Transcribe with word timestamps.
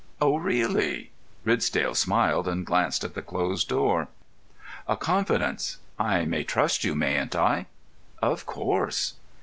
"Oh, 0.19 0.37
really?" 0.37 1.11
Ridsdale 1.45 1.93
smiled, 1.93 2.47
and 2.47 2.65
glanced 2.65 3.03
at 3.03 3.13
the 3.13 3.21
closed 3.21 3.67
door. 3.67 4.07
"A 4.87 4.97
confidence! 4.97 5.77
I 5.99 6.25
may 6.25 6.43
trust 6.43 6.83
you, 6.83 6.95
mayn't 6.95 7.35
I?" 7.35 7.67
"Of 8.19 8.47
course." 8.47 9.13